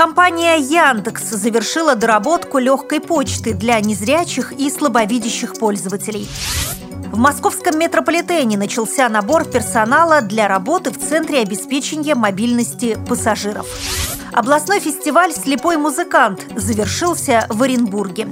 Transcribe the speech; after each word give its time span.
Компания 0.00 0.56
Яндекс 0.56 1.24
завершила 1.24 1.94
доработку 1.94 2.56
легкой 2.56 3.02
почты 3.02 3.52
для 3.52 3.78
незрячих 3.80 4.50
и 4.52 4.70
слабовидящих 4.70 5.58
пользователей. 5.58 6.26
В 7.12 7.18
московском 7.18 7.78
метрополитене 7.78 8.56
начался 8.56 9.10
набор 9.10 9.44
персонала 9.44 10.22
для 10.22 10.48
работы 10.48 10.90
в 10.90 10.98
Центре 10.98 11.40
обеспечения 11.40 12.14
мобильности 12.14 12.96
пассажиров. 13.10 13.66
Областной 14.32 14.80
фестиваль 14.80 15.34
«Слепой 15.34 15.76
музыкант» 15.76 16.46
завершился 16.56 17.44
в 17.50 17.62
Оренбурге. 17.62 18.26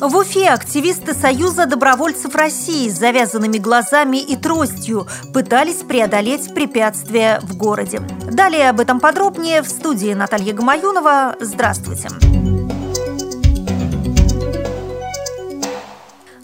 В 0.00 0.16
Уфе 0.16 0.48
активисты 0.48 1.14
Союза 1.14 1.66
добровольцев 1.66 2.34
России 2.34 2.88
с 2.88 2.98
завязанными 2.98 3.58
глазами 3.58 4.18
и 4.18 4.36
тростью 4.36 5.06
пытались 5.32 5.76
преодолеть 5.76 6.54
препятствия 6.54 7.40
в 7.42 7.56
городе. 7.56 8.00
Далее 8.30 8.68
об 8.68 8.80
этом 8.80 9.00
подробнее 9.00 9.62
в 9.62 9.68
студии 9.68 10.12
Наталья 10.12 10.52
Гамаюнова. 10.52 11.36
Здравствуйте. 11.40 12.08
Здравствуйте. 12.08 12.55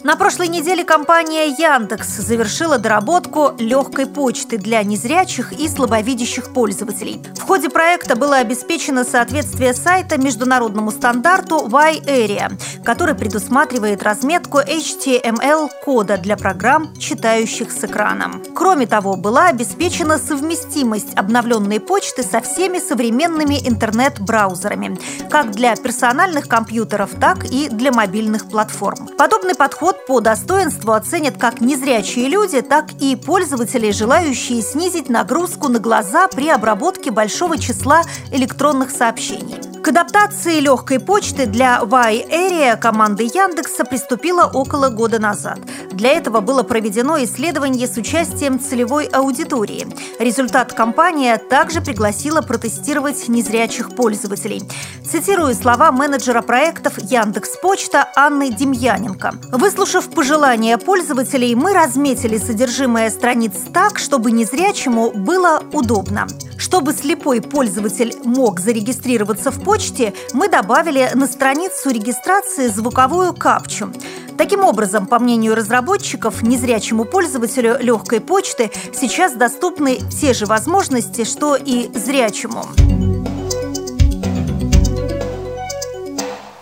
На 0.03 0.17
прошлой 0.17 0.49
неделе 0.49 0.83
компания 0.83 1.47
Яндекс 1.47 2.17
завершила 2.17 2.77
доработку 2.77 3.53
легкой 3.57 4.05
почты 4.05 4.57
для 4.57 4.83
незрячих 4.83 5.53
и 5.53 5.69
слабовидящих 5.69 6.51
пользователей. 6.53 7.23
В 7.37 7.43
ходе 7.43 7.69
проекта 7.69 8.17
было 8.17 8.35
обеспечено 8.35 9.05
соответствие 9.05 9.73
сайта 9.73 10.17
международному 10.17 10.91
стандарту 10.91 11.69
Y-Area, 11.69 12.51
который 12.83 13.15
предусматривает 13.15 14.03
разметку 14.03 14.59
HTML-кода 14.59 16.17
для 16.17 16.35
программ, 16.35 16.93
читающих 16.97 17.71
с 17.71 17.85
экраном. 17.85 18.43
Кроме 18.53 18.87
того, 18.87 19.15
была 19.15 19.47
обеспечена 19.47 20.17
совместимость 20.17 21.15
обновленной 21.15 21.79
почты 21.79 22.23
со 22.23 22.41
всеми 22.41 22.79
современными 22.79 23.55
интернет-браузерами, 23.65 24.99
как 25.29 25.51
для 25.51 25.77
персональных 25.77 26.49
компьютеров, 26.49 27.11
так 27.21 27.45
и 27.45 27.69
для 27.69 27.93
мобильных 27.93 28.49
платформ. 28.49 29.07
Подобный 29.17 29.55
подход 29.55 29.92
подход 29.93 30.05
по 30.05 30.19
достоинству 30.19 30.93
оценят 30.93 31.37
как 31.37 31.61
незрячие 31.61 32.27
люди, 32.27 32.61
так 32.61 32.91
и 32.99 33.15
пользователи, 33.15 33.91
желающие 33.91 34.61
снизить 34.61 35.09
нагрузку 35.09 35.69
на 35.69 35.79
глаза 35.79 36.27
при 36.27 36.49
обработке 36.49 37.11
большого 37.11 37.57
числа 37.57 38.01
электронных 38.31 38.91
сообщений. 38.91 39.55
К 39.81 39.89
адаптации 39.89 40.59
легкой 40.61 40.99
почты 40.99 41.45
для 41.45 41.79
Y-Area 41.81 42.77
команда 42.77 43.23
Яндекса 43.23 43.83
приступила 43.83 44.45
около 44.45 44.89
года 44.89 45.19
назад. 45.19 45.59
Для 45.93 46.11
этого 46.11 46.41
было 46.41 46.63
проведено 46.63 47.23
исследование 47.23 47.87
с 47.87 47.97
участием 47.97 48.59
целевой 48.59 49.05
аудитории. 49.05 49.87
Результат 50.19 50.73
компания 50.73 51.37
также 51.37 51.81
пригласила 51.81 52.41
протестировать 52.41 53.27
незрячих 53.29 53.95
пользователей. 53.95 54.63
Цитирую 55.09 55.53
слова 55.53 55.91
менеджера 55.91 56.41
проектов 56.41 56.97
Яндекс 56.97 57.57
Почта 57.61 58.09
Анны 58.15 58.51
Демьяненко. 58.51 59.35
Выслушав 59.51 60.09
пожелания 60.09 60.77
пользователей, 60.77 61.53
мы 61.55 61.73
разметили 61.73 62.37
содержимое 62.37 63.09
страниц 63.09 63.53
так, 63.71 63.99
чтобы 63.99 64.31
незрячему 64.31 65.11
было 65.11 65.61
удобно. 65.71 66.27
Чтобы 66.57 66.93
слепой 66.93 67.41
пользователь 67.41 68.15
мог 68.23 68.59
зарегистрироваться 68.59 69.51
в 69.51 69.63
почте, 69.63 70.13
мы 70.33 70.47
добавили 70.47 71.11
на 71.13 71.27
страницу 71.27 71.89
регистрации 71.89 72.67
звуковую 72.67 73.33
капчу. 73.33 73.91
Таким 74.37 74.63
образом, 74.63 75.05
по 75.07 75.19
мнению 75.19 75.55
разработчиков, 75.55 76.43
незрячему 76.43 77.05
пользователю 77.05 77.77
легкой 77.79 78.19
почты 78.21 78.71
сейчас 78.93 79.33
доступны 79.33 79.99
те 80.09 80.33
же 80.33 80.45
возможности, 80.45 81.23
что 81.23 81.55
и 81.55 81.89
зрячему. 81.93 82.65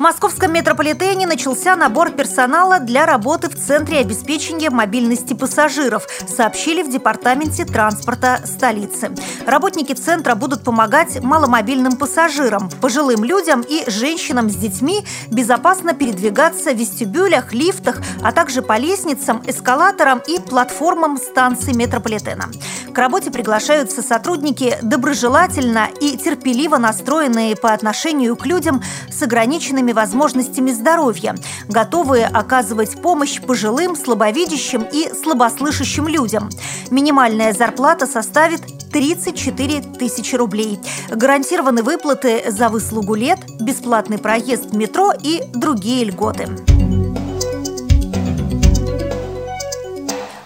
В 0.01 0.03
московском 0.03 0.51
метрополитене 0.51 1.27
начался 1.27 1.75
набор 1.75 2.09
персонала 2.09 2.79
для 2.79 3.05
работы 3.05 3.49
в 3.49 3.55
Центре 3.55 3.99
обеспечения 3.99 4.71
мобильности 4.71 5.35
пассажиров, 5.35 6.07
сообщили 6.27 6.81
в 6.81 6.89
Департаменте 6.89 7.65
транспорта 7.65 8.41
столицы. 8.43 9.11
Работники 9.45 9.93
центра 9.93 10.33
будут 10.33 10.63
помогать 10.63 11.21
маломобильным 11.21 11.97
пассажирам, 11.97 12.71
пожилым 12.81 13.23
людям 13.23 13.61
и 13.61 13.87
женщинам 13.91 14.49
с 14.49 14.55
детьми 14.55 15.05
безопасно 15.29 15.93
передвигаться 15.93 16.71
в 16.71 16.77
вестибюлях, 16.77 17.53
лифтах, 17.53 18.01
а 18.23 18.31
также 18.31 18.63
по 18.63 18.79
лестницам, 18.79 19.43
эскалаторам 19.45 20.19
и 20.27 20.39
платформам 20.39 21.17
станций 21.17 21.75
метрополитена. 21.75 22.49
К 22.91 22.97
работе 22.97 23.29
приглашаются 23.31 24.01
сотрудники 24.01 24.77
доброжелательно 24.81 25.89
и 26.01 26.17
терпеливо 26.17 26.77
настроенные 26.77 27.55
по 27.55 27.71
отношению 27.71 28.35
к 28.35 28.47
людям 28.47 28.83
с 29.09 29.21
ограниченными 29.21 29.90
ограниченными 29.91 29.93
возможностями 29.93 30.71
здоровья, 30.71 31.35
готовые 31.67 32.27
оказывать 32.27 33.01
помощь 33.01 33.39
пожилым, 33.39 33.95
слабовидящим 33.95 34.85
и 34.91 35.11
слабослышащим 35.13 36.07
людям. 36.07 36.49
Минимальная 36.89 37.53
зарплата 37.53 38.07
составит 38.07 38.61
34 38.91 39.81
тысячи 39.99 40.35
рублей. 40.35 40.79
Гарантированы 41.09 41.83
выплаты 41.83 42.51
за 42.51 42.69
выслугу 42.69 43.15
лет, 43.15 43.39
бесплатный 43.59 44.17
проезд 44.17 44.71
в 44.71 44.75
метро 44.75 45.11
и 45.23 45.43
другие 45.53 46.05
льготы. 46.05 46.80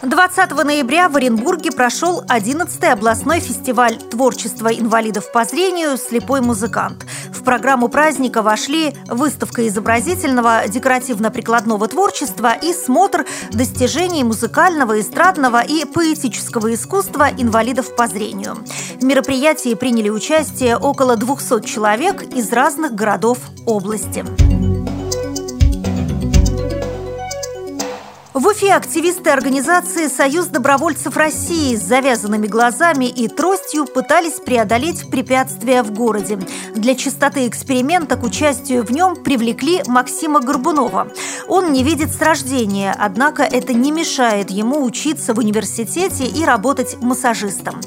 20 0.05 0.51
ноября 0.63 1.09
в 1.09 1.15
Оренбурге 1.15 1.71
прошел 1.71 2.21
11-й 2.21 2.91
областной 2.91 3.39
фестиваль 3.39 3.97
творчества 3.97 4.67
инвалидов 4.67 5.31
по 5.31 5.45
зрению 5.45 5.97
«Слепой 5.97 6.41
музыкант». 6.41 7.05
В 7.31 7.43
программу 7.43 7.87
праздника 7.89 8.43
вошли 8.43 8.93
выставка 9.07 9.67
изобразительного 9.67 10.67
декоративно-прикладного 10.67 11.87
творчества 11.87 12.53
и 12.53 12.71
смотр 12.73 13.25
достижений 13.51 14.23
музыкального, 14.23 14.99
эстрадного 14.99 15.63
и 15.63 15.85
поэтического 15.85 16.71
искусства 16.73 17.29
инвалидов 17.35 17.95
по 17.95 18.07
зрению. 18.07 18.57
В 18.99 19.03
мероприятии 19.03 19.73
приняли 19.73 20.09
участие 20.09 20.77
около 20.77 21.17
200 21.17 21.65
человек 21.65 22.21
из 22.21 22.51
разных 22.51 22.93
городов 22.93 23.39
области. 23.65 24.74
В 28.35 28.47
Уфе 28.47 28.73
активисты 28.73 29.29
организации 29.29 30.09
«Союз 30.09 30.47
добровольцев 30.47 31.15
России» 31.15 31.73
с 31.77 31.81
завязанными 31.81 32.47
глазами 32.47 33.05
и 33.05 33.29
тростью 33.29 33.85
пытались 33.85 34.41
преодолеть 34.41 35.09
препятствия 35.09 35.83
в 35.83 35.93
городе. 35.93 36.37
Для 36.75 36.95
чистоты 36.95 37.47
эксперимента 37.47 38.17
к 38.17 38.23
участию 38.23 38.85
в 38.85 38.91
нем 38.91 39.23
привлекли 39.23 39.83
Максима 39.87 40.41
Горбунова. 40.41 41.07
Он 41.47 41.71
не 41.71 41.81
видит 41.81 42.11
с 42.11 42.19
рождения, 42.19 42.93
однако 42.99 43.43
это 43.43 43.71
не 43.71 43.91
мешает 43.91 44.51
ему 44.51 44.83
учиться 44.83 45.33
в 45.33 45.39
университете 45.39 46.25
и 46.25 46.43
работать 46.43 46.97
массажистом. 47.01 47.79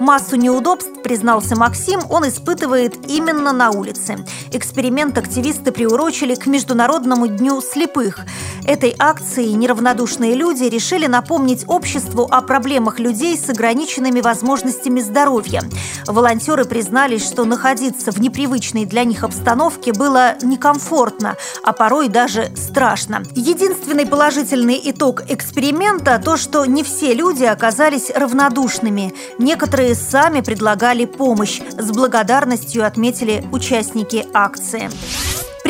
Массу 0.00 0.34
неудобств, 0.34 0.90
признался 1.04 1.54
Максим, 1.54 2.00
он 2.10 2.26
испытывает 2.26 3.08
именно 3.08 3.52
на 3.52 3.70
улице. 3.70 4.24
Эксперимент 4.50 5.16
активисты 5.16 5.70
приурочили 5.70 6.34
к 6.34 6.46
Международному 6.46 7.28
дню 7.28 7.60
слепых. 7.60 8.18
Этой 8.66 8.96
акции 8.98 9.46
неравнодушные 9.92 10.34
люди 10.34 10.64
решили 10.64 11.06
напомнить 11.06 11.64
обществу 11.66 12.26
о 12.30 12.40
проблемах 12.40 12.98
людей 12.98 13.36
с 13.36 13.50
ограниченными 13.50 14.22
возможностями 14.22 15.00
здоровья. 15.00 15.62
Волонтеры 16.06 16.64
признались, 16.64 17.26
что 17.26 17.44
находиться 17.44 18.10
в 18.10 18.18
непривычной 18.18 18.86
для 18.86 19.04
них 19.04 19.22
обстановке 19.22 19.92
было 19.92 20.36
некомфортно, 20.40 21.36
а 21.62 21.72
порой 21.72 22.08
даже 22.08 22.50
страшно. 22.56 23.22
Единственный 23.34 24.06
положительный 24.06 24.80
итог 24.82 25.24
эксперимента– 25.28 26.18
то, 26.24 26.38
что 26.38 26.64
не 26.64 26.82
все 26.82 27.12
люди 27.12 27.44
оказались 27.44 28.10
равнодушными. 28.14 29.12
Некоторые 29.38 29.94
сами 29.94 30.40
предлагали 30.40 31.04
помощь. 31.04 31.60
С 31.78 31.90
благодарностью 31.90 32.86
отметили 32.86 33.44
участники 33.52 34.26
акции. 34.32 34.90